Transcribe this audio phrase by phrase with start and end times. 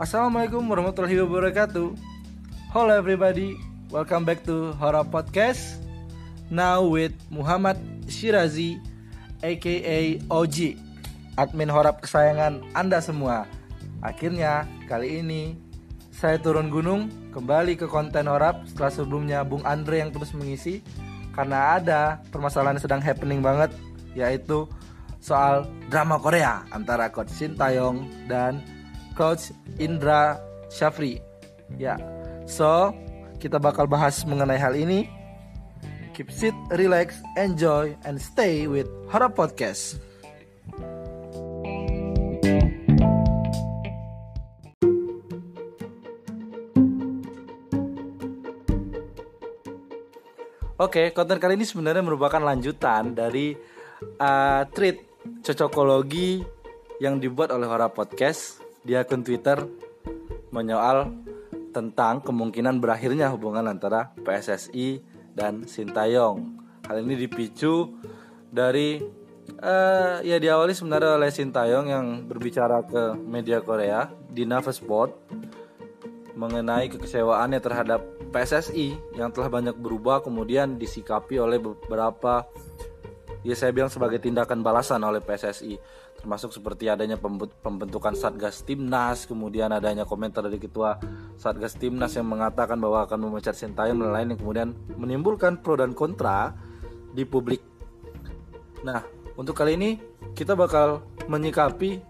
[0.00, 1.92] Assalamualaikum warahmatullahi wabarakatuh.
[2.72, 3.52] Hello everybody,
[3.92, 5.76] welcome back to Horror Podcast.
[6.48, 7.76] Now with Muhammad
[8.08, 8.80] Shirazi,
[9.44, 10.80] aka OG,
[11.36, 13.44] admin horor kesayangan Anda semua.
[14.00, 15.60] Akhirnya kali ini
[16.08, 20.80] saya turun gunung kembali ke konten horor setelah sebelumnya Bung Andre yang terus mengisi
[21.36, 23.68] karena ada permasalahan yang sedang happening banget
[24.16, 24.64] yaitu
[25.20, 28.79] soal drama Korea antara Coach Shin Taeyong dan
[29.20, 30.40] Coach Indra
[30.72, 31.20] Shafri.
[31.76, 32.00] Ya,
[32.48, 32.96] so
[33.36, 35.12] kita bakal bahas mengenai hal ini.
[36.16, 40.00] Keep sit, relax, enjoy, and stay with Horror Podcast.
[50.80, 53.52] Oke, konten kali ini sebenarnya merupakan lanjutan dari
[54.16, 55.04] uh, tweet
[55.44, 56.40] cocokologi
[57.04, 58.59] yang dibuat oleh Hora Podcast
[58.90, 59.62] di akun Twitter
[60.50, 61.14] menyoal
[61.70, 64.98] tentang kemungkinan berakhirnya hubungan antara PSSI
[65.30, 66.58] dan Sintayong.
[66.90, 67.94] Hal ini dipicu
[68.50, 68.98] dari
[69.62, 75.38] uh, ya diawali sebenarnya oleh Sintayong yang berbicara ke media Korea di Nava Sport
[76.34, 78.02] mengenai kekecewaannya terhadap
[78.34, 82.42] PSSI yang telah banyak berubah kemudian disikapi oleh beberapa
[83.46, 85.78] ya saya bilang sebagai tindakan balasan oleh PSSI
[86.20, 87.16] termasuk seperti adanya
[87.64, 91.00] pembentukan Satgas Timnas kemudian adanya komentar dari ketua
[91.40, 94.68] Satgas Timnas yang mengatakan bahwa akan memecat Sintayong dan lain yang kemudian
[95.00, 96.52] menimbulkan pro dan kontra
[97.16, 97.64] di publik.
[98.84, 99.00] Nah,
[99.40, 99.90] untuk kali ini
[100.36, 102.04] kita bakal menyikapi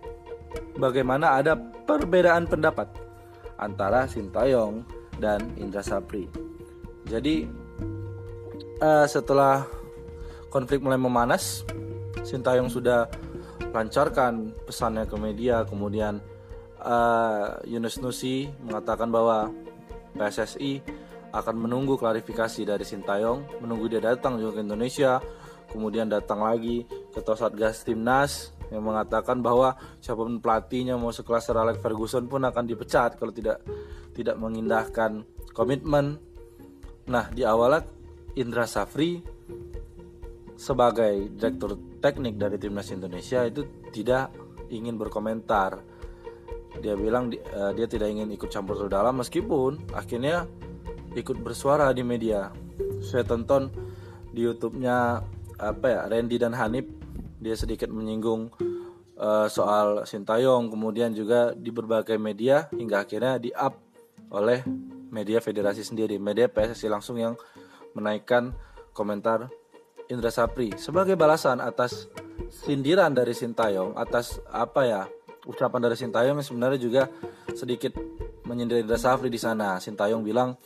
[0.76, 1.54] bagaimana ada
[1.86, 2.90] perbedaan pendapat
[3.56, 4.82] antara Sintayong
[5.22, 6.26] dan Indra Sapri.
[7.06, 7.46] Jadi
[8.82, 9.64] uh, setelah
[10.50, 11.62] konflik mulai memanas,
[12.26, 13.06] Sintayong sudah
[13.70, 16.18] lancarkan pesannya ke media, kemudian
[16.82, 19.50] uh, Yunus Nusi mengatakan bahwa
[20.14, 20.82] PSSI
[21.30, 25.22] akan menunggu klarifikasi dari Sintayong, menunggu dia datang juga ke Indonesia,
[25.70, 26.82] kemudian datang lagi
[27.14, 32.42] ketua Satgas Timnas yang mengatakan bahwa siapa pun pelatihnya mau sekelas Sir Alex Ferguson pun
[32.42, 33.62] akan dipecat kalau tidak
[34.14, 36.18] tidak mengindahkan komitmen.
[37.10, 37.86] Nah, di awalnya
[38.38, 39.18] Indra Safri
[40.60, 44.28] sebagai direktur teknik dari timnas Indonesia itu tidak
[44.68, 45.80] ingin berkomentar.
[46.84, 50.44] Dia bilang uh, dia tidak ingin ikut campur terlalu dalam meskipun akhirnya
[51.16, 52.52] ikut bersuara di media.
[53.00, 53.72] Saya tonton
[54.36, 55.24] di YouTube-nya
[55.56, 56.84] apa ya Randy dan Hanif
[57.40, 58.52] dia sedikit menyinggung
[59.16, 63.80] uh, soal Sintayong kemudian juga di berbagai media hingga akhirnya di up
[64.28, 64.60] oleh
[65.08, 67.34] media federasi sendiri media PSSI langsung yang
[67.96, 68.54] menaikkan
[68.94, 69.50] komentar
[70.10, 72.10] Indra Sapri sebagai balasan atas
[72.50, 75.02] sindiran dari Sintayong atas apa ya
[75.46, 77.02] ucapan dari Sintayong yang sebenarnya juga
[77.54, 77.94] sedikit
[78.44, 80.58] menyindir Indra Sapri di sana Sintayong bilang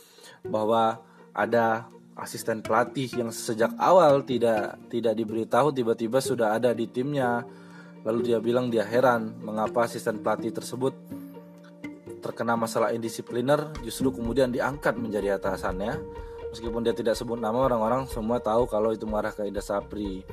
[0.43, 0.97] bahwa
[1.35, 1.85] ada
[2.15, 7.43] asisten pelatih yang sejak awal tidak tidak diberitahu tiba-tiba sudah ada di timnya.
[8.05, 10.93] Lalu dia bilang dia heran mengapa asisten pelatih tersebut
[12.21, 15.93] terkena masalah indisipliner justru kemudian diangkat menjadi atasannya.
[16.55, 20.23] Meskipun dia tidak sebut nama orang-orang semua tahu kalau itu marah ke Indra Sapri.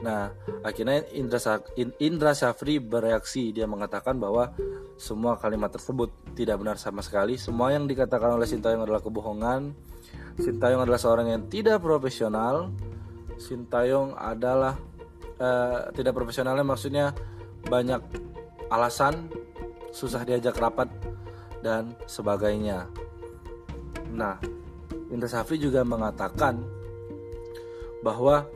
[0.00, 0.32] Nah,
[0.64, 1.60] akhirnya Indra,
[2.00, 4.56] Indra Safri bereaksi dia mengatakan bahwa
[4.96, 7.36] semua kalimat tersebut tidak benar sama sekali.
[7.36, 9.76] Semua yang dikatakan oleh Sintayong adalah kebohongan
[10.36, 12.68] Sintayong adalah seorang yang tidak profesional.
[13.40, 14.76] Sintayong adalah
[15.40, 17.16] uh, tidak profesionalnya maksudnya
[17.64, 18.00] banyak
[18.68, 19.32] alasan,
[19.92, 20.92] susah diajak rapat
[21.64, 22.84] dan sebagainya.
[24.12, 24.36] Nah,
[25.10, 26.62] Indra Safri juga mengatakan
[28.02, 28.46] bahwa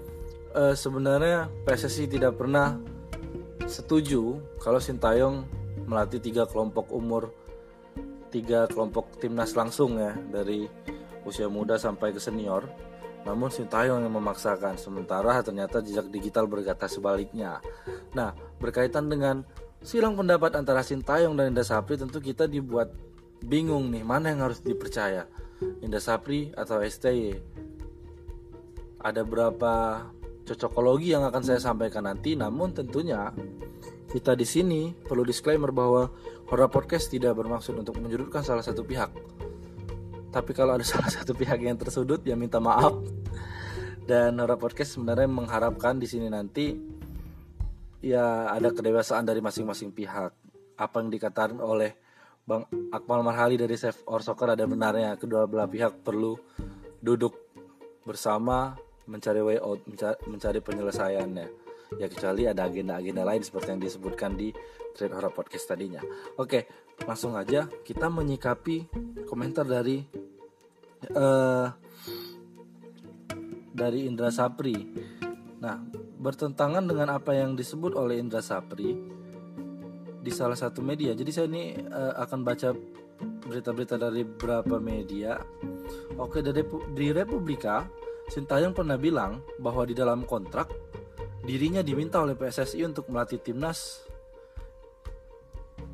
[0.54, 2.78] uh, sebenarnya PSSI tidak pernah
[3.66, 5.46] setuju kalau Sintayong
[5.86, 7.30] melatih tiga kelompok umur
[8.30, 10.66] tiga kelompok timnas langsung ya dari
[11.26, 12.66] usia muda sampai ke senior.
[13.20, 17.60] Namun Sintayong yang memaksakan, sementara ternyata jejak digital berkata sebaliknya.
[18.16, 19.44] Nah, berkaitan dengan
[19.84, 22.88] silang pendapat antara Sintayong dan Indah Sapri tentu kita dibuat
[23.44, 25.26] bingung nih, mana yang harus dipercaya?
[25.84, 27.36] Indah Sapri atau STY?
[29.00, 30.06] Ada berapa
[30.44, 33.32] cocokologi yang akan saya sampaikan nanti, namun tentunya
[34.10, 36.10] kita di sini perlu disclaimer bahwa
[36.50, 39.08] Horror Podcast tidak bermaksud untuk menyudutkan salah satu pihak
[40.30, 42.94] tapi kalau ada salah satu pihak yang tersudut ya minta maaf
[44.06, 46.74] dan Nora Podcast sebenarnya mengharapkan di sini nanti
[48.00, 50.32] ya ada kedewasaan dari masing-masing pihak
[50.80, 51.94] apa yang dikatakan oleh
[52.50, 55.14] Bang Akmal Marhali dari Save or Soccer ada benarnya.
[55.14, 56.34] Kedua belah pihak perlu
[56.98, 57.38] duduk
[58.02, 58.74] bersama
[59.06, 61.46] mencari way out mencari, mencari penyelesaiannya.
[62.02, 64.50] Ya kecuali ada agenda-agenda lain seperti yang disebutkan di
[64.98, 66.02] Trade Horror Podcast tadinya.
[66.42, 66.66] Oke
[67.06, 68.90] langsung aja kita menyikapi
[69.30, 70.02] komentar dari
[71.14, 71.70] uh,
[73.70, 74.74] dari Indra Sapri.
[75.62, 75.78] Nah,
[76.18, 79.19] bertentangan dengan apa yang disebut oleh Indra Sapri
[80.30, 81.10] di salah satu media.
[81.10, 82.70] Jadi saya ini uh, akan baca
[83.50, 85.42] berita-berita dari beberapa media.
[86.14, 86.62] Oke, dari
[86.94, 87.82] di Republika,
[88.30, 90.70] Sintayong pernah bilang bahwa di dalam kontrak
[91.42, 94.06] dirinya diminta oleh PSSI untuk melatih timnas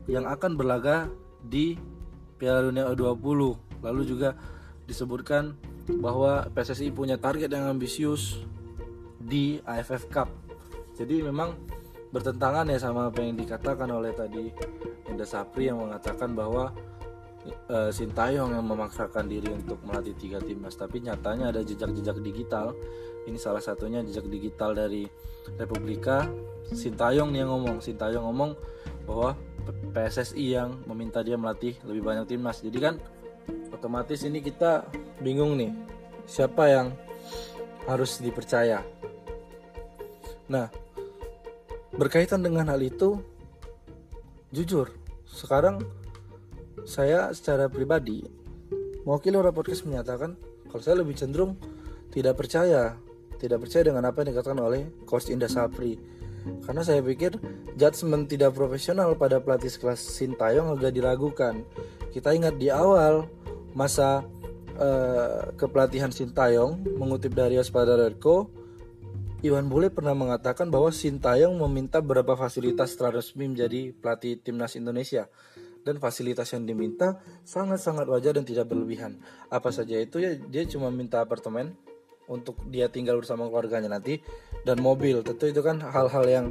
[0.04, 1.08] yang akan berlaga
[1.40, 1.80] di
[2.36, 3.56] Piala Dunia U20.
[3.80, 4.36] Lalu juga
[4.84, 5.56] disebutkan
[5.96, 8.44] bahwa PSSI punya target yang ambisius
[9.16, 10.28] di AFF Cup.
[10.92, 11.56] Jadi memang
[12.16, 14.48] bertentangan ya sama apa yang dikatakan oleh tadi
[15.12, 16.72] Indah Sapri yang mengatakan bahwa
[17.68, 22.72] uh, Sintayong yang memaksakan diri untuk melatih tiga timnas tapi nyatanya ada jejak-jejak digital.
[23.28, 25.04] Ini salah satunya jejak digital dari
[25.60, 26.24] Republika.
[26.72, 27.84] Sintayong nih yang ngomong.
[27.84, 28.56] Sintayong ngomong
[29.04, 29.36] bahwa
[29.92, 32.94] PSSI yang meminta dia melatih lebih banyak timnas jadi kan
[33.74, 34.86] otomatis ini kita
[35.18, 35.74] bingung nih
[36.24, 36.86] siapa yang
[37.86, 38.82] harus dipercaya.
[40.46, 40.85] Nah
[41.96, 43.20] berkaitan dengan hal itu
[44.52, 44.92] jujur
[45.26, 45.82] sekarang
[46.86, 48.24] saya secara pribadi
[49.02, 50.38] mewakili orang podcast menyatakan
[50.70, 51.58] kalau saya lebih cenderung
[52.12, 52.94] tidak percaya
[53.36, 56.00] tidak percaya dengan apa yang dikatakan oleh coach Indah Sapri.
[56.64, 57.36] Karena saya pikir
[57.74, 61.60] judgement tidak profesional pada pelatih kelas Sintayong agak diragukan.
[62.14, 63.28] Kita ingat di awal
[63.76, 64.24] masa
[64.78, 68.48] uh, kepelatihan Sintayong mengutip dari Ospada.co
[69.44, 75.28] Iwan Bule pernah mengatakan bahwa Sintayong meminta beberapa fasilitas resmi menjadi pelatih timnas Indonesia
[75.84, 79.20] dan fasilitas yang diminta sangat-sangat wajar dan tidak berlebihan.
[79.52, 81.76] Apa saja itu ya dia cuma minta apartemen
[82.26, 84.24] untuk dia tinggal bersama keluarganya nanti
[84.64, 85.20] dan mobil.
[85.20, 86.46] Tentu itu kan hal-hal yang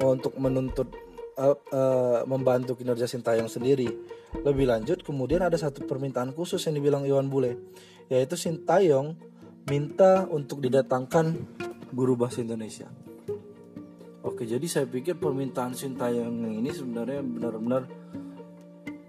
[0.00, 0.88] untuk menuntut
[1.36, 3.92] uh, uh, membantu kinerja Sintayong sendiri.
[4.40, 7.60] Lebih lanjut kemudian ada satu permintaan khusus yang dibilang Iwan Bule
[8.08, 9.20] yaitu Sintayong
[9.68, 11.57] minta untuk didatangkan
[11.92, 12.88] guru bahasa Indonesia.
[14.26, 17.82] Oke, jadi saya pikir permintaan Sintayong ini sebenarnya benar-benar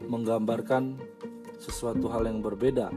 [0.08, 0.98] menggambarkan
[1.60, 2.88] sesuatu hal yang berbeda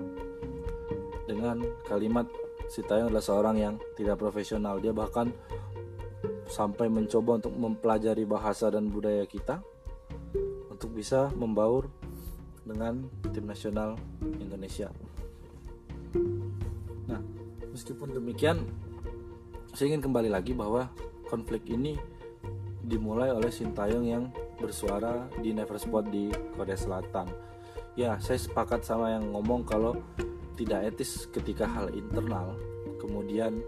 [1.26, 2.28] dengan kalimat
[2.70, 4.80] Sintayong adalah seorang yang tidak profesional.
[4.80, 5.28] Dia bahkan
[6.48, 9.60] sampai mencoba untuk mempelajari bahasa dan budaya kita
[10.68, 11.88] untuk bisa membaur
[12.64, 13.98] dengan tim nasional
[14.40, 14.88] Indonesia.
[17.08, 17.20] Nah,
[17.72, 18.62] meskipun demikian,
[19.72, 20.92] saya ingin kembali lagi bahwa
[21.32, 21.96] konflik ini
[22.84, 24.28] dimulai oleh Sintayong yang
[24.60, 27.32] bersuara di Never Spot di Korea Selatan.
[27.96, 29.96] Ya, saya sepakat sama yang ngomong kalau
[30.60, 32.52] tidak etis ketika hal internal
[33.00, 33.64] kemudian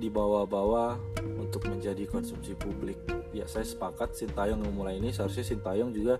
[0.00, 0.96] dibawa-bawa
[1.36, 2.96] untuk menjadi konsumsi publik.
[3.36, 6.16] Ya, saya sepakat Sintayong memulai ini seharusnya Sintayong juga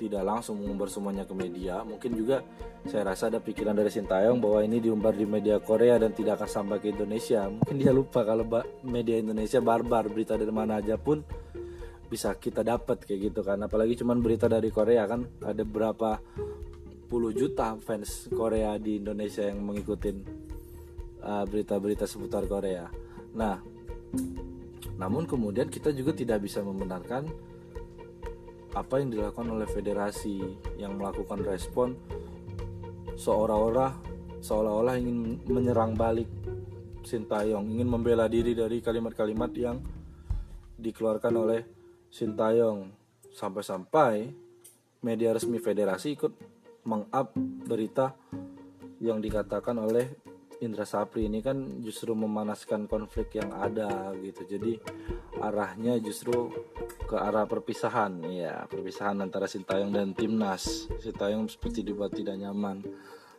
[0.00, 1.84] tidak langsung mengumbar semuanya ke media.
[1.84, 2.40] Mungkin juga
[2.88, 6.48] saya rasa ada pikiran dari Sintayong bahwa ini diumbar di media Korea dan tidak akan
[6.48, 7.44] sampai ke Indonesia.
[7.52, 8.48] Mungkin dia lupa kalau
[8.80, 11.20] media Indonesia barbar, berita dari mana aja pun
[12.08, 13.60] bisa kita dapat kayak gitu kan.
[13.60, 16.16] Apalagi cuman berita dari Korea kan ada berapa
[17.12, 20.14] puluh juta fans Korea di Indonesia yang mengikuti
[21.20, 22.88] uh, berita-berita seputar Korea.
[23.36, 23.60] Nah,
[24.96, 27.49] namun kemudian kita juga tidak bisa membenarkan
[28.76, 30.38] apa yang dilakukan oleh federasi
[30.78, 31.98] yang melakukan respon
[33.18, 33.92] seolah-olah
[34.40, 36.28] seolah-olah ingin menyerang balik
[37.00, 39.80] Sintayong, ingin membela diri dari kalimat-kalimat yang
[40.76, 41.60] dikeluarkan oleh
[42.12, 42.92] Sintayong.
[43.30, 44.28] Sampai-sampai
[45.00, 46.32] media resmi federasi ikut
[46.84, 47.32] mengup
[47.64, 48.12] berita
[49.00, 50.12] yang dikatakan oleh
[50.60, 54.44] Indra Sapri ini kan justru memanaskan konflik yang ada gitu.
[54.44, 54.76] Jadi
[55.40, 56.52] arahnya justru
[57.08, 60.84] ke arah perpisahan ya, perpisahan antara Sintayong dan Timnas.
[61.00, 62.84] Sintayong seperti dibuat tidak nyaman.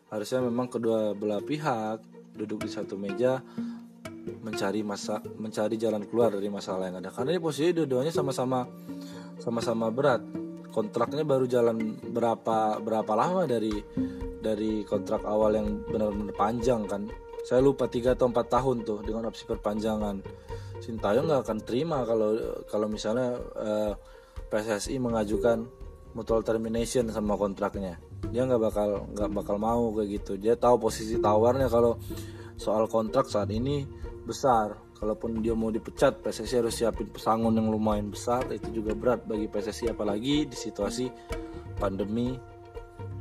[0.10, 2.02] Harusnya memang kedua belah pihak
[2.34, 3.38] duduk di satu meja
[4.42, 7.14] mencari masa mencari jalan keluar dari masalah yang ada.
[7.14, 8.66] Karena ini posisi dua-duanya sama-sama
[9.38, 10.26] sama-sama berat.
[10.74, 13.76] Kontraknya baru jalan berapa berapa lama dari
[14.42, 17.06] dari kontrak awal yang benar-benar panjang kan.
[17.46, 20.22] Saya lupa tiga atau empat tahun tuh dengan opsi perpanjangan.
[20.82, 25.66] Sintayong nggak akan terima kalau kalau misalnya uh, eh, PSSI mengajukan
[26.18, 27.98] mutual termination sama kontraknya.
[28.30, 30.34] Dia nggak bakal nggak bakal mau kayak gitu.
[30.38, 31.98] Dia tahu posisi tawarnya kalau
[32.58, 33.86] soal kontrak saat ini
[34.26, 34.78] besar.
[35.02, 38.46] Kalaupun dia mau dipecat PSSI harus siapin pesangon yang lumayan besar.
[38.54, 41.10] Itu juga berat bagi PSSI apalagi di situasi
[41.82, 42.38] pandemi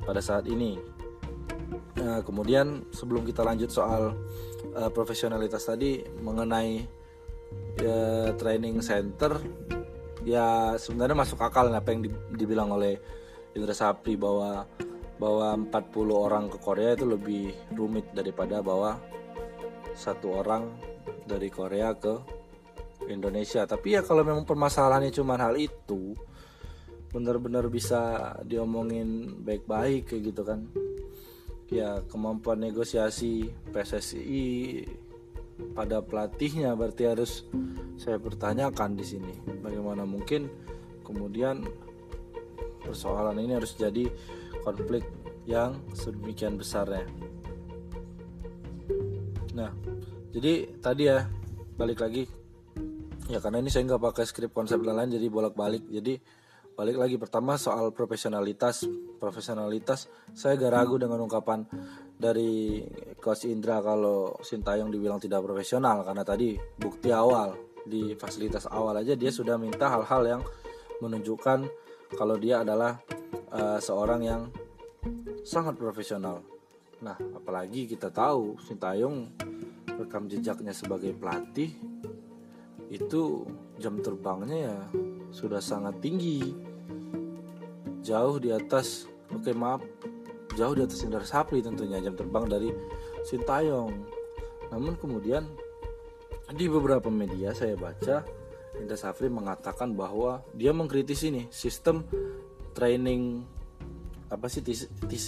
[0.04, 0.89] pada saat ini
[2.00, 4.16] Nah, kemudian sebelum kita lanjut soal
[4.72, 6.80] uh, profesionalitas tadi mengenai
[7.84, 9.36] uh, training center,
[10.24, 12.96] ya sebenarnya masuk akal apa yang dibilang oleh
[13.52, 14.64] Indra Sapri bahwa
[15.20, 18.96] bahwa 40 orang ke Korea itu lebih rumit daripada bawa
[19.92, 20.64] satu orang
[21.28, 22.16] dari Korea ke
[23.12, 23.68] Indonesia.
[23.68, 26.16] Tapi ya kalau memang permasalahannya cuma hal itu,
[27.12, 30.64] benar-benar bisa diomongin baik-baik kayak gitu kan.
[31.70, 34.82] Ya kemampuan negosiasi PSSI
[35.70, 37.46] pada pelatihnya berarti harus
[37.94, 39.30] saya pertanyakan di sini.
[39.62, 40.50] Bagaimana mungkin
[41.06, 41.62] kemudian
[42.82, 44.10] persoalan ini harus jadi
[44.66, 45.06] konflik
[45.46, 47.06] yang sedemikian besarnya?
[49.54, 49.70] Nah
[50.34, 51.30] jadi tadi ya
[51.78, 52.26] balik lagi.
[53.30, 56.18] Ya karena ini saya nggak pakai skrip konsep dan lain jadi bolak balik jadi
[56.80, 58.88] balik lagi pertama soal profesionalitas.
[59.20, 61.68] Profesionalitas saya gak ragu dengan ungkapan
[62.16, 62.80] dari
[63.20, 66.00] coach Indra kalau Sintayong dibilang tidak profesional.
[66.00, 67.52] Karena tadi bukti awal
[67.84, 70.42] di fasilitas awal aja dia sudah minta hal-hal yang
[71.04, 71.68] menunjukkan
[72.16, 72.96] kalau dia adalah
[73.52, 74.42] uh, seorang yang
[75.44, 76.40] sangat profesional.
[77.04, 79.36] Nah, apalagi kita tahu Sintayong
[80.00, 81.76] rekam jejaknya sebagai pelatih
[82.88, 83.44] itu
[83.76, 84.78] jam terbangnya ya
[85.30, 86.69] sudah sangat tinggi
[88.10, 89.80] jauh di atas oke okay, maaf
[90.58, 92.70] jauh di atas Indra Sapri tentunya jam terbang dari
[93.22, 93.92] Sintayong.
[94.74, 95.46] Namun kemudian
[96.50, 98.26] di beberapa media saya baca
[98.78, 102.02] Indra Sapri mengatakan bahwa dia mengkritisi nih sistem
[102.74, 103.44] training
[104.30, 105.26] apa sih TC, TC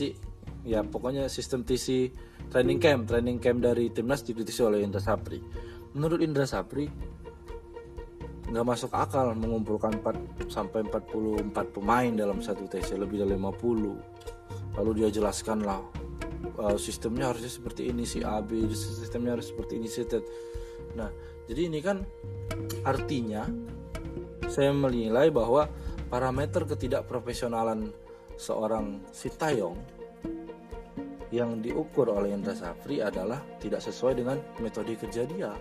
[0.63, 2.11] ya pokoknya sistem TC
[2.51, 3.07] training camp.
[3.07, 5.39] Training camp dari timnas dikritisi oleh Indra Sapri.
[5.95, 6.89] Menurut Indra Sapri
[8.53, 14.91] nggak masuk akal mengumpulkan 4 sampai 44 pemain dalam satu TC lebih dari 50 lalu
[15.01, 15.81] dia jelaskan lah
[16.61, 20.05] uh, sistemnya harusnya seperti ini si AB sistemnya harus seperti ini si
[20.93, 21.09] nah
[21.49, 22.05] jadi ini kan
[22.85, 23.49] artinya
[24.53, 25.65] saya menilai bahwa
[26.13, 27.89] parameter ketidakprofesionalan
[28.37, 29.81] seorang Sintayong
[31.33, 35.57] yang diukur oleh Indra Safri adalah tidak sesuai dengan metode kerja dia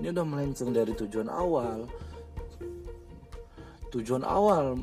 [0.00, 1.88] ini udah melenceng dari tujuan awal.
[3.88, 4.76] Tujuan awal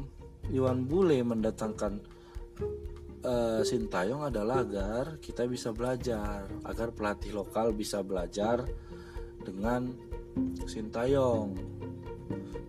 [0.50, 2.02] Iwan Bule mendatangkan
[3.24, 8.66] uh, Sintayong adalah agar kita bisa belajar agar pelatih lokal bisa belajar
[9.44, 9.94] dengan
[10.66, 11.54] Sintayong.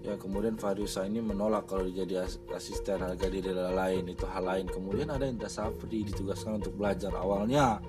[0.04, 4.04] Ya kemudian Fariusa ini menolak kalau jadi asisten harga diri lain.
[4.12, 4.68] Itu hal lain.
[4.68, 7.80] Kemudian ada Indra Safri ditugaskan untuk belajar awalnya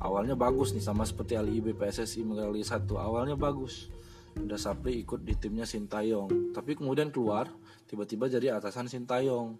[0.00, 2.96] awalnya bagus nih sama seperti Ali IB PSSI mengalami satu.
[2.96, 3.92] Awalnya bagus.
[4.40, 6.56] Udah Sapri ikut di timnya Sintayong.
[6.56, 7.46] Tapi kemudian keluar
[7.86, 9.54] tiba-tiba jadi atasan Sintayong.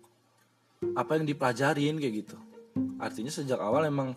[0.97, 2.37] Apa yang dipelajarin kayak gitu.
[2.97, 4.17] Artinya sejak awal emang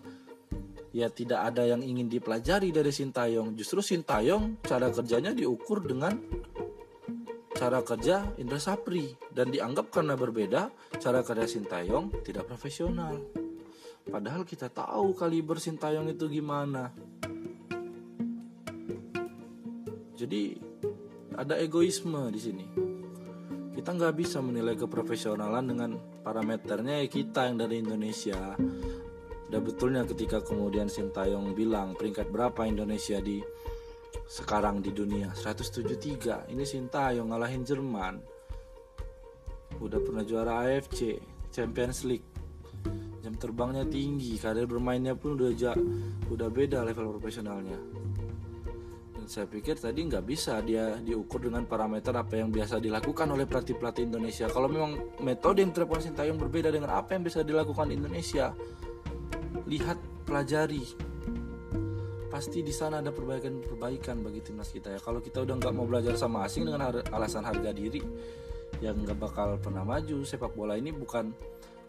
[0.95, 3.53] ya tidak ada yang ingin dipelajari dari Sintayong.
[3.59, 6.15] Justru Sintayong cara kerjanya diukur dengan
[7.51, 9.11] cara kerja Indra Sapri.
[9.27, 10.71] Dan dianggap karena berbeda
[11.03, 13.42] cara kerja Sintayong tidak profesional
[14.07, 16.91] Padahal kita tahu kaliber Sintayong itu gimana.
[20.13, 20.55] Jadi
[21.35, 22.65] ada egoisme di sini.
[23.73, 25.91] Kita nggak bisa menilai keprofesionalan dengan
[26.23, 28.55] parameternya ya kita yang dari Indonesia.
[29.49, 33.43] Udah betulnya ketika kemudian Sintayong bilang peringkat berapa Indonesia di
[34.23, 38.15] sekarang di dunia 173 ini Sintayong ngalahin Jerman
[39.77, 41.21] udah pernah juara AFC
[41.53, 42.32] Champions League
[43.23, 45.71] jam terbangnya tinggi karir bermainnya pun udah ja,
[46.27, 47.79] udah beda level profesionalnya.
[49.15, 53.47] Dan saya pikir tadi nggak bisa dia diukur dengan parameter apa yang biasa dilakukan oleh
[53.47, 54.51] pelatih pelatih Indonesia.
[54.51, 58.51] Kalau memang metode yang terapkan Sintayong berbeda dengan apa yang bisa dilakukan di Indonesia
[59.63, 59.95] lihat
[60.27, 60.83] pelajari.
[62.27, 64.99] Pasti di sana ada perbaikan-perbaikan bagi timnas kita ya.
[64.99, 68.03] Kalau kita udah nggak mau belajar sama asing dengan alasan harga diri
[68.83, 70.25] yang nggak bakal pernah maju.
[70.27, 71.31] Sepak bola ini bukan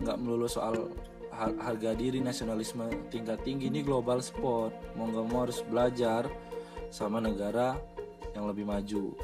[0.03, 0.91] nggak melulu soal
[1.35, 4.73] harga diri nasionalisme tingkat tinggi ini global sport.
[4.95, 6.31] Mau nggak mau harus belajar
[6.95, 7.75] sama negara
[8.35, 9.15] yang lebih maju.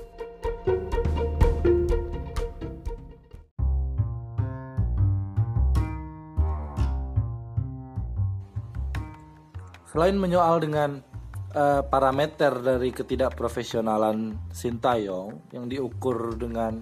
[9.91, 11.03] Selain menyoal dengan
[11.51, 16.79] uh, parameter dari ketidakprofesionalan Sintayong yang diukur dengan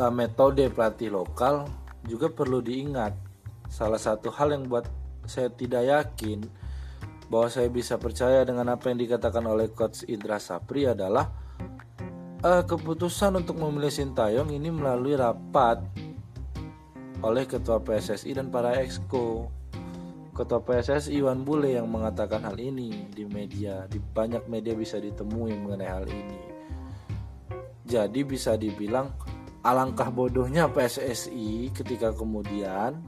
[0.00, 1.68] uh, metode pelatih lokal,
[2.08, 3.12] juga perlu diingat
[3.68, 4.88] salah satu hal yang buat
[5.28, 6.48] saya tidak yakin
[7.28, 11.28] bahwa saya bisa percaya dengan apa yang dikatakan oleh coach Indra Sapri adalah
[12.40, 15.84] uh, keputusan untuk memilih Sintayong ini melalui rapat
[17.20, 19.52] oleh ketua PSSI dan para exco.
[20.32, 25.50] Ketua PSSI Iwan Bule yang mengatakan hal ini di media, di banyak media bisa ditemui
[25.50, 26.40] mengenai hal ini.
[27.82, 29.10] Jadi bisa dibilang
[29.62, 32.98] alangkah bodohnya PSSI ketika kemudian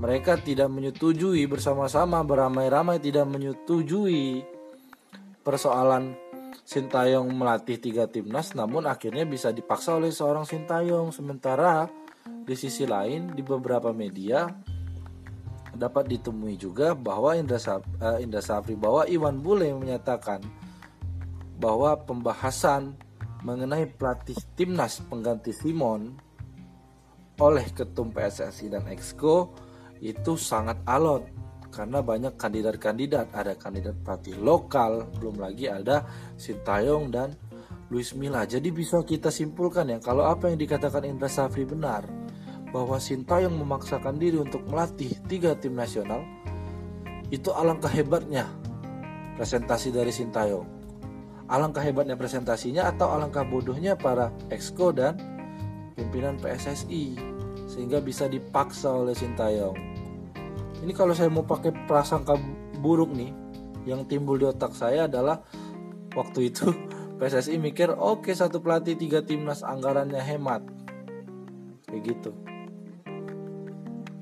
[0.00, 4.42] mereka tidak menyetujui bersama-sama beramai-ramai tidak menyetujui
[5.44, 6.16] persoalan
[6.70, 11.10] Sintayong melatih tiga timnas namun akhirnya bisa dipaksa oleh seorang Sintayong.
[11.10, 11.90] Sementara
[12.46, 14.46] di sisi lain di beberapa media
[15.74, 20.46] dapat ditemui juga bahwa Indra, Sap, uh, Indra Safri bahwa Iwan Bule menyatakan
[21.58, 22.94] bahwa pembahasan
[23.40, 26.16] mengenai pelatih timnas pengganti Simon
[27.40, 29.56] oleh ketum PSSI dan Exco
[30.00, 31.24] itu sangat alot
[31.72, 33.32] karena banyak kandidat-kandidat.
[33.32, 36.04] Ada kandidat pelatih lokal belum lagi ada
[36.36, 37.32] Sintayong dan
[37.88, 38.44] Luis Milla.
[38.44, 42.04] Jadi bisa kita simpulkan ya kalau apa yang dikatakan Indra Safri benar
[42.70, 46.22] bahwa Sintayong memaksakan diri untuk melatih tiga tim nasional
[47.32, 48.46] itu alangkah hebatnya
[49.38, 50.79] presentasi dari Sintayong
[51.50, 55.18] alangkah hebatnya presentasinya atau alangkah bodohnya para exco dan
[55.98, 57.18] pimpinan PSSI
[57.66, 59.76] sehingga bisa dipaksa oleh Sintayong.
[60.80, 62.38] Ini kalau saya mau pakai prasangka
[62.78, 63.34] buruk nih,
[63.84, 65.42] yang timbul di otak saya adalah
[66.14, 66.70] waktu itu
[67.18, 70.62] PSSI mikir oke satu pelatih tiga timnas anggarannya hemat,
[71.90, 72.32] kayak gitu.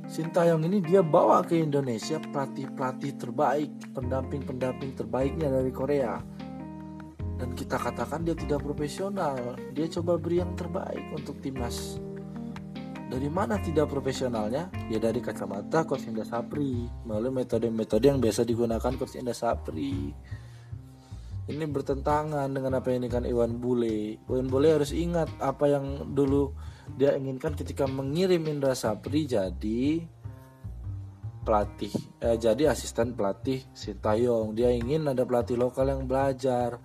[0.09, 6.38] Sintayong ini dia bawa ke Indonesia pelatih-pelatih terbaik, pendamping-pendamping terbaiknya dari Korea
[7.39, 9.55] dan kita katakan dia tidak profesional.
[9.71, 12.03] Dia coba beri yang terbaik untuk timnas.
[13.09, 14.69] Dari mana tidak profesionalnya?
[14.93, 20.13] Ya dari kacamata coach Indra Sapri melalui metode-metode yang biasa digunakan coach Indra Sapri.
[21.49, 24.21] Ini bertentangan dengan apa yang diinginkan Iwan Bule.
[24.29, 26.53] Iwan Bule harus ingat apa yang dulu
[27.01, 30.05] dia inginkan ketika mengirim Indra Sapri jadi
[31.49, 34.53] pelatih eh, jadi asisten pelatih Sintayong.
[34.53, 36.77] Dia ingin ada pelatih lokal yang belajar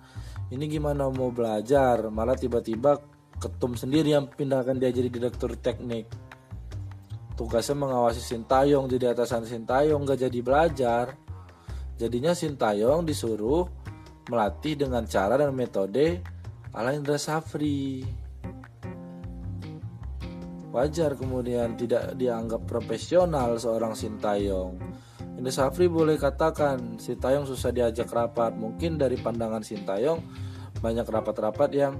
[0.54, 2.06] ini gimana mau belajar?
[2.14, 2.94] Malah tiba-tiba
[3.42, 6.06] ketum sendiri yang pindahkan dia jadi direktur teknik.
[7.34, 11.18] Tugasnya mengawasi Sintayong jadi atasan Sintayong gak jadi belajar.
[11.98, 13.66] Jadinya Sintayong disuruh
[14.30, 16.22] melatih dengan cara dan metode
[16.70, 18.06] ala Indra Safri.
[20.70, 24.78] Wajar kemudian tidak dianggap profesional seorang Sintayong
[25.34, 28.54] Indra Safri boleh katakan Sintayong susah diajak rapat.
[28.54, 30.20] Mungkin dari pandangan Sintayong
[30.78, 31.94] banyak rapat-rapat yang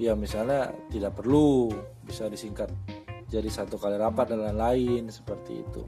[0.00, 1.70] ya misalnya tidak perlu
[2.06, 2.72] bisa disingkat
[3.30, 5.82] jadi satu kali rapat dan lain-lain seperti itu.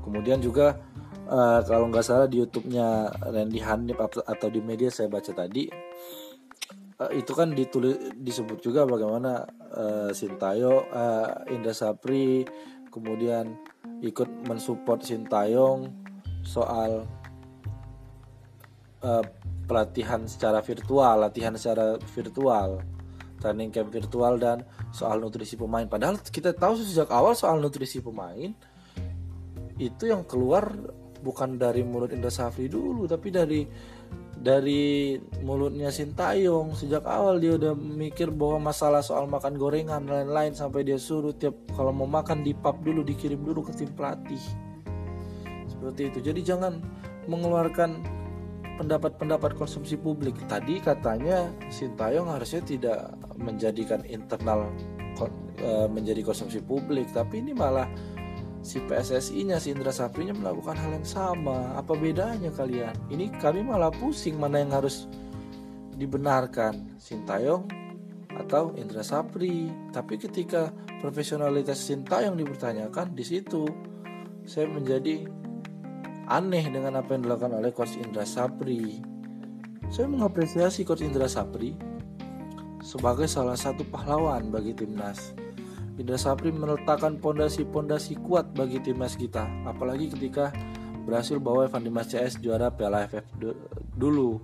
[0.00, 0.80] Kemudian juga
[1.28, 5.68] uh, kalau nggak salah di YouTube-nya Randy Hanif atau di media saya baca tadi
[7.00, 12.44] uh, itu kan ditulis disebut juga bagaimana uh, Sintayo, uh, Indra Sapri,
[12.92, 13.56] kemudian
[14.00, 15.92] ikut mensupport Sintayong
[16.40, 17.04] soal
[19.04, 19.24] uh,
[19.68, 22.82] pelatihan secara virtual, latihan secara virtual,
[23.38, 25.86] training camp virtual dan soal nutrisi pemain.
[25.86, 28.52] Padahal kita tahu sejak awal soal nutrisi pemain
[29.80, 30.68] itu yang keluar
[31.20, 33.60] bukan dari mulut Indra Safri dulu, tapi dari
[34.40, 40.80] dari mulutnya Sintayong sejak awal dia udah mikir bahwa masalah soal makan gorengan lain-lain sampai
[40.80, 44.40] dia suruh tiap kalau mau makan di pub dulu dikirim dulu ke tim pelatih.
[45.68, 46.18] Seperti itu.
[46.24, 46.80] Jadi jangan
[47.28, 48.00] mengeluarkan
[48.80, 50.32] pendapat-pendapat konsumsi publik.
[50.48, 54.72] Tadi katanya Sintayong harusnya tidak menjadikan internal
[55.60, 57.84] eh, menjadi konsumsi publik tapi ini malah
[58.60, 61.74] si PSSI-nya si Indra Saprinya melakukan hal yang sama.
[61.76, 62.92] Apa bedanya kalian?
[63.08, 65.08] Ini kami malah pusing mana yang harus
[65.96, 67.68] dibenarkan, Sintayong
[68.36, 69.68] atau Indra Sapri.
[69.92, 73.64] Tapi ketika profesionalitas Sintayong dipertanyakan di situ
[74.44, 75.28] saya menjadi
[76.30, 79.02] aneh dengan apa yang dilakukan oleh coach Indra Sapri.
[79.90, 81.74] Saya mengapresiasi coach Indra Sapri
[82.80, 85.36] sebagai salah satu pahlawan bagi timnas
[86.00, 90.48] Indra Sapri meletakkan pondasi-pondasi kuat bagi timnas kita, apalagi ketika
[91.04, 93.28] berhasil bawa Evan Dimas CS juara Piala AFF
[94.00, 94.40] dulu.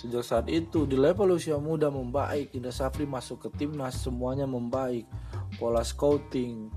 [0.00, 5.04] Sejak saat itu di level usia muda membaik, Indra Sapri masuk ke timnas semuanya membaik.
[5.60, 6.72] Pola scouting,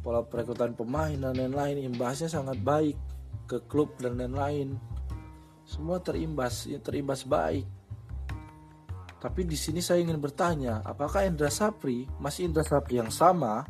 [0.00, 2.96] pola perekrutan pemain dan lain-lain imbasnya sangat baik
[3.44, 4.80] ke klub dan lain-lain.
[5.68, 7.68] Semua terimbas, terimbas baik.
[9.18, 13.66] Tapi di sini saya ingin bertanya, apakah Indra Sapri masih Indra Sapri yang sama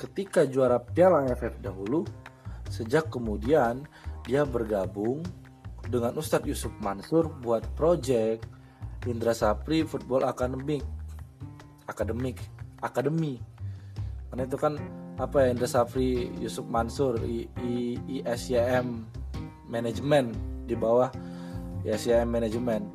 [0.00, 2.08] ketika juara Piala AFF dahulu?
[2.72, 3.84] Sejak kemudian
[4.24, 5.20] dia bergabung
[5.90, 8.46] dengan Ustadz Yusuf Mansur buat project
[9.04, 10.84] Indra Sapri Football Academic
[11.88, 12.38] Akademik
[12.80, 13.40] Akademi
[14.30, 14.78] karena itu kan
[15.18, 17.74] apa ya Indra Sapri Yusuf Mansur I, I,
[18.22, 19.02] ISYM
[19.66, 20.38] Management
[20.70, 21.10] di bawah
[21.82, 22.86] ISYM Management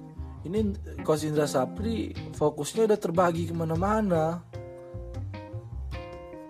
[0.48, 0.71] ini
[1.06, 4.41] Coach Indra Sapri fokusnya udah terbagi ke mana-mana.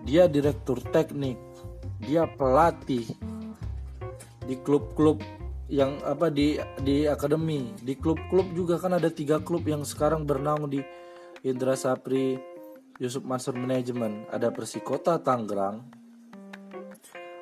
[0.08, 1.36] Dia direktur teknik
[2.00, 3.04] dia pelatih
[4.48, 5.20] di klub-klub
[5.68, 7.76] yang apa di di akademi.
[7.76, 10.80] Di klub-klub juga kan ada tiga klub yang sekarang bernaung di
[11.44, 12.40] Indra Sapri
[12.96, 15.84] Yusuf Mansur Management ada Persikota Tangerang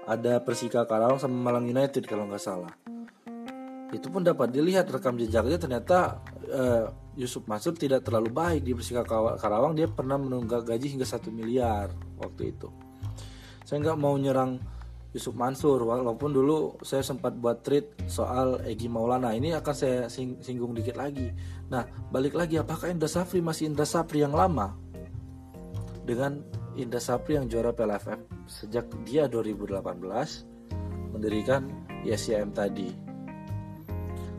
[0.05, 2.74] ada Persika Karawang sama Malang United kalau nggak salah
[3.94, 6.18] itu pun dapat dilihat rekam jejaknya ternyata
[6.50, 9.07] uh, Yusuf Mansur tidak terlalu baik di Persika
[9.38, 9.78] Karawang.
[9.78, 12.68] Dia pernah menunggak gaji hingga satu miliar waktu itu.
[13.62, 14.59] Saya nggak mau nyerang
[15.14, 19.30] Yusuf Mansur walaupun dulu saya sempat buat tweet soal Egi Maulana.
[19.30, 21.30] Ini akan saya sing singgung dikit lagi.
[21.70, 24.74] Nah balik lagi apakah Indra Safri masih Indra Safri yang lama?
[26.02, 26.42] Dengan
[26.74, 29.87] Indra Sapri yang juara PLFF sejak dia 2018
[31.14, 31.70] mendirikan
[32.02, 33.04] YSCM tadi.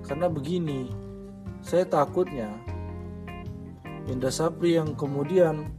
[0.05, 0.89] Karena begini,
[1.65, 2.53] saya takutnya
[4.05, 5.73] Indra Sapri yang kemudian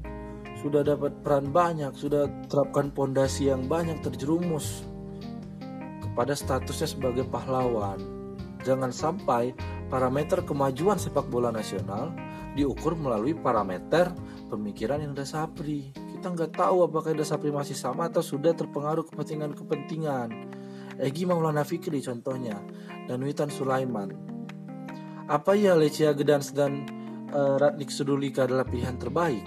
[0.58, 4.82] sudah dapat peran banyak, sudah terapkan pondasi yang banyak terjerumus
[6.02, 8.02] kepada statusnya sebagai pahlawan.
[8.66, 9.54] Jangan sampai
[9.86, 12.10] parameter kemajuan sepak bola nasional
[12.58, 14.10] diukur melalui parameter
[14.50, 20.28] pemikiran Indra Sapri kita nggak tahu apakah Ida Sapri masih sama atau sudah terpengaruh kepentingan-kepentingan.
[20.96, 22.56] Egi Maulana Fikri contohnya,
[23.04, 24.12] dan Witan Sulaiman.
[25.26, 26.87] Apa ya Lecia Gedans dan
[27.35, 29.44] uh, Ratnik Sudulika adalah pilihan terbaik?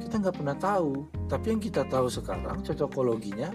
[0.00, 3.50] Kita nggak pernah tahu, tapi yang kita tahu sekarang cocokologinya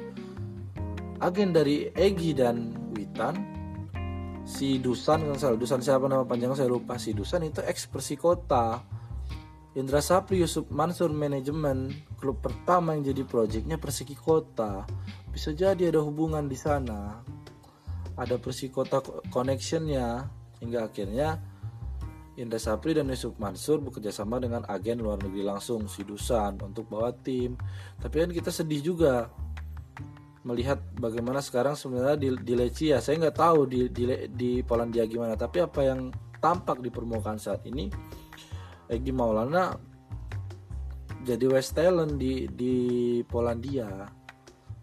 [1.21, 3.37] agen dari Egi dan Witan
[4.41, 8.81] si Dusan kan salah Dusan siapa nama panjangnya saya lupa si Dusan itu ex Persikota
[9.77, 14.83] Indra Sapri Yusuf Mansur Manajemen klub pertama yang jadi proyeknya Persiki Kota
[15.31, 17.23] bisa jadi ada hubungan di sana.
[18.19, 18.99] Ada Persiki Kota
[19.31, 20.27] connectionnya.
[20.61, 21.41] Hingga akhirnya
[22.37, 27.11] Indra Sapri dan Yusuf Mansur bekerjasama dengan agen luar negeri langsung si Dusan untuk bawa
[27.11, 27.57] tim.
[27.97, 29.33] Tapi kan kita sedih juga
[30.41, 33.01] melihat bagaimana sekarang sebenarnya di, di Leci ya.
[33.01, 37.61] Saya nggak tahu di, di di Polandia gimana tapi apa yang tampak di permukaan saat
[37.69, 37.85] ini
[38.89, 39.77] Egi Maulana
[41.21, 42.75] jadi West Talent di di
[43.29, 44.20] Polandia.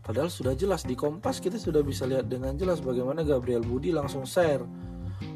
[0.09, 4.25] Padahal sudah jelas di Kompas kita sudah bisa lihat dengan jelas bagaimana Gabriel Budi langsung
[4.25, 4.65] share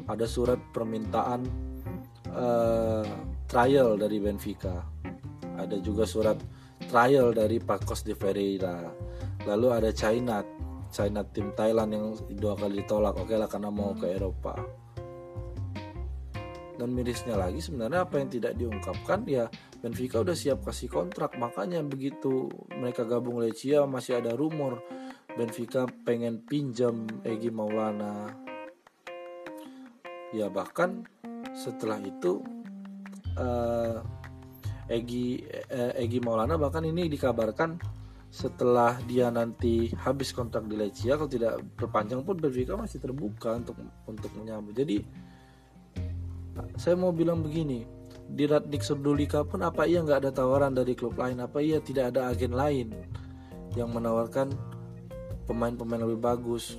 [0.09, 1.45] ada surat permintaan
[2.33, 3.05] uh,
[3.45, 4.81] trial dari Benfica.
[5.61, 6.41] Ada juga surat
[6.89, 8.81] trial dari Pacos de Ferreira.
[9.45, 10.41] Lalu ada China,
[10.89, 13.13] China tim Thailand yang dua kali ditolak.
[13.21, 14.82] Oke lah karena mau ke Eropa
[16.77, 19.45] dan mirisnya lagi sebenarnya apa yang tidak diungkapkan ya
[19.83, 21.35] Benfica udah siap kasih kontrak.
[21.37, 24.81] Makanya begitu mereka gabung Lecia masih ada rumor
[25.33, 28.31] Benfica pengen pinjam Egi Maulana.
[30.33, 31.05] Ya bahkan
[31.53, 32.41] setelah itu
[33.37, 34.01] uh,
[34.89, 37.77] Egi uh, Egi Maulana bahkan ini dikabarkan
[38.33, 43.77] setelah dia nanti habis kontrak di Lecia kalau tidak berpanjang pun Benfica masih terbuka untuk
[44.09, 44.73] untuk menyambut.
[44.73, 45.05] Jadi
[46.77, 47.85] saya mau bilang begini
[48.29, 51.41] di Radnik Serdulika pun apa ia nggak ada tawaran dari klub lain?
[51.43, 52.93] Apa ia tidak ada agen lain
[53.77, 54.53] yang menawarkan
[55.45, 56.77] pemain-pemain lebih bagus?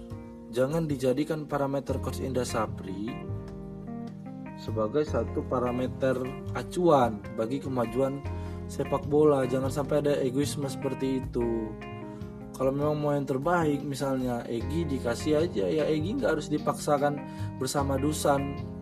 [0.54, 3.10] Jangan dijadikan parameter coach Indah Sapri
[4.54, 6.14] sebagai satu parameter
[6.54, 8.22] acuan bagi kemajuan
[8.70, 9.44] sepak bola.
[9.44, 11.74] Jangan sampai ada egoisme seperti itu.
[12.54, 15.66] Kalau memang mau yang terbaik misalnya Egi dikasih aja.
[15.66, 17.18] Ya Egi nggak harus dipaksakan
[17.58, 18.73] bersama Dusan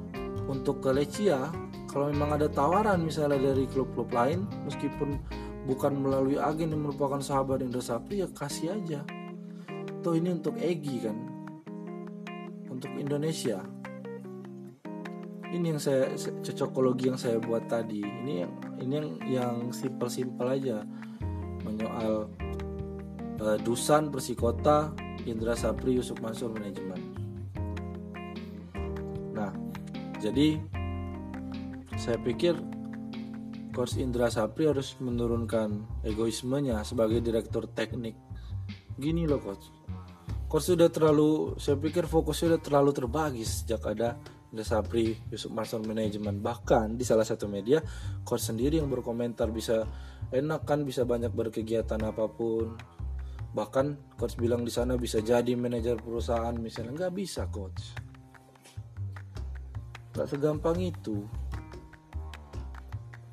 [0.53, 1.49] untuk ke Lecia
[1.89, 5.17] kalau memang ada tawaran misalnya dari klub-klub lain meskipun
[5.65, 9.01] bukan melalui agen yang merupakan sahabat Indra Sapri ya kasih aja.
[10.05, 11.17] Toh ini untuk Egi kan?
[12.69, 13.63] Untuk Indonesia.
[15.53, 18.01] Ini yang saya cocokologi yang saya buat tadi.
[18.01, 20.81] Ini yang ini yang yang simpel-simpel aja.
[21.63, 22.27] Menyoal
[23.39, 24.91] uh, Dusan Persikota
[25.29, 27.22] Indra Sapri Yusuf Mansur manajemen
[30.23, 30.55] Jadi
[31.99, 32.55] saya pikir
[33.75, 38.15] Coach Indra Sapri harus menurunkan egoismenya sebagai direktur teknik.
[38.95, 39.67] Gini loh coach.
[40.47, 44.15] Coach sudah terlalu saya pikir fokusnya sudah terlalu terbagi sejak ada
[44.53, 47.81] Indra Sapri, Yusuf Master Management bahkan di salah satu media
[48.23, 49.89] coach sendiri yang berkomentar bisa
[50.29, 52.77] enak kan bisa banyak berkegiatan apa pun
[53.57, 57.97] bahkan coach bilang di sana bisa jadi manajer perusahaan misalnya nggak bisa coach
[60.13, 61.25] Gak segampang itu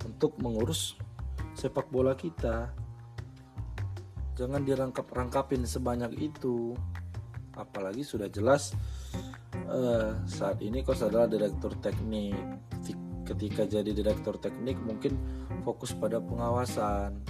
[0.08, 0.96] untuk mengurus
[1.56, 2.72] sepak bola kita.
[4.40, 6.76] Jangan dirangkap-rangkapin sebanyak itu.
[7.60, 8.72] Apalagi sudah jelas
[9.68, 12.40] uh, saat ini kos adalah direktur teknik
[13.30, 15.14] ketika jadi direktur teknik mungkin
[15.62, 17.22] fokus pada pengawasan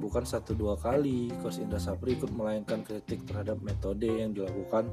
[0.00, 4.88] bukan satu dua kali Coach Indra Sapri ikut melayangkan kritik terhadap metode yang dilakukan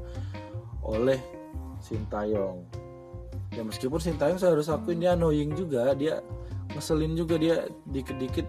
[0.84, 1.18] oleh
[1.80, 2.68] Sintayong
[3.60, 6.24] ya meskipun Sintayong saya harus akuin dia annoying juga dia
[6.72, 8.48] ngeselin juga dia dikit-dikit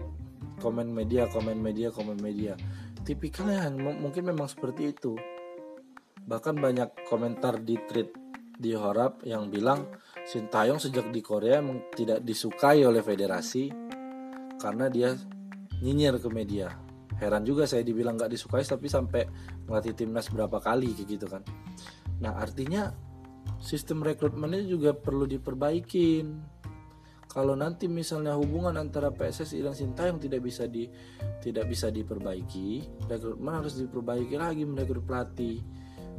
[0.63, 2.55] komen media komen media komen media.
[3.03, 5.19] Tipikalnya mungkin memang seperti itu.
[6.21, 8.13] Bahkan banyak komentar di tweet
[8.61, 9.89] di Horab yang bilang
[10.21, 11.59] Sintayong sejak di Korea
[11.97, 13.73] tidak disukai oleh federasi
[14.61, 15.17] karena dia
[15.81, 16.69] nyinyir ke media.
[17.17, 19.25] Heran juga saya dibilang nggak disukai tapi sampai
[19.65, 21.41] melatih timnas berapa kali gitu kan.
[22.21, 22.93] Nah artinya
[23.61, 26.25] sistem rekrutmennya juga perlu diperbaikin.
[27.31, 30.83] Kalau nanti misalnya hubungan antara PSSI dan Sintayong tidak bisa di
[31.39, 35.63] tidak bisa diperbaiki rekrutmen harus diperbaiki lagi merekrut pelatih.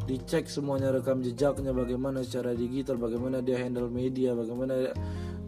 [0.09, 4.89] Dicek semuanya rekam jejaknya bagaimana secara digital bagaimana dia handle media bagaimana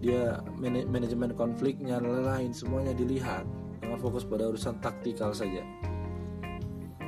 [0.04, 2.52] dia manajemen konfliknya lain-lain.
[2.52, 3.48] Semuanya dilihat
[3.80, 5.64] jangan fokus pada urusan taktikal saja.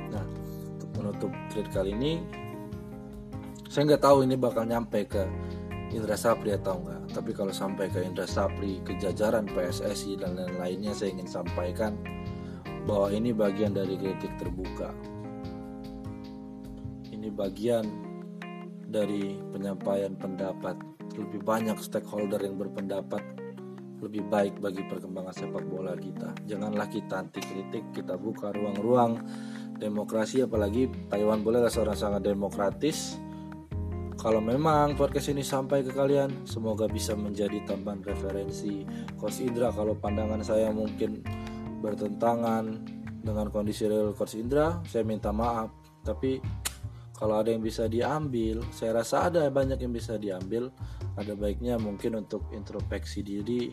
[0.09, 0.25] Nah
[0.73, 2.25] untuk menutup trade kali ini
[3.67, 5.23] saya nggak tahu ini bakal nyampe ke
[5.91, 10.91] Indra Sapri atau enggak tapi kalau sampai ke Indra Sapri ke jajaran PSSI dan lain-lainnya
[10.91, 11.95] saya ingin sampaikan
[12.87, 14.91] bahwa ini bagian dari kritik terbuka
[17.11, 17.83] ini bagian
[18.87, 20.79] dari penyampaian pendapat
[21.19, 23.19] lebih banyak stakeholder yang berpendapat
[23.97, 26.29] lebih baik bagi perkembangan sepak bola kita.
[26.45, 29.17] Janganlah kita anti kritik, kita buka ruang-ruang
[29.77, 33.17] demokrasi apalagi Taiwan bolehlah seorang sangat demokratis.
[34.27, 38.83] Kalau memang podcast ini sampai ke kalian, semoga bisa menjadi tambahan referensi.
[39.15, 41.23] Coach Indra kalau pandangan saya mungkin
[41.79, 42.75] bertentangan
[43.23, 45.71] dengan kondisi real Coach Indra, saya minta maaf.
[46.03, 46.43] Tapi
[47.15, 50.75] kalau ada yang bisa diambil, saya rasa ada banyak yang bisa diambil.
[51.15, 53.71] Ada baiknya mungkin untuk introspeksi diri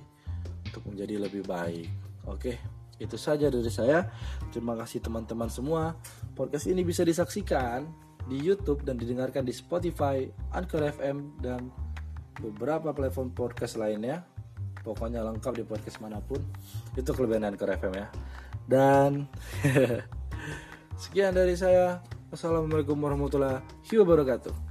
[0.70, 1.90] untuk menjadi lebih baik.
[2.30, 2.62] Oke,
[3.02, 4.06] itu saja dari saya.
[4.54, 5.98] Terima kasih teman-teman semua.
[6.38, 10.24] Podcast ini bisa disaksikan di YouTube dan didengarkan di Spotify,
[10.56, 11.68] Anchor FM dan
[12.40, 14.24] beberapa platform podcast lainnya.
[14.84, 16.40] Pokoknya lengkap di podcast mana pun.
[16.96, 18.06] Itu kelebihan Anchor FM ya.
[18.64, 19.28] Dan
[21.02, 22.00] sekian dari saya.
[22.32, 24.63] Wassalamualaikum warahmatullahi wabarakatuh.